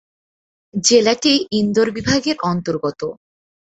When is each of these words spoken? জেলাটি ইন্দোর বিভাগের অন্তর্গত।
জেলাটি 0.73 1.33
ইন্দোর 1.51 1.87
বিভাগের 1.91 2.37
অন্তর্গত। 2.43 3.01